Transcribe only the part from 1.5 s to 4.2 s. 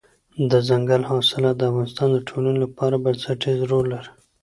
د افغانستان د ټولنې لپاره بنسټيز رول لري.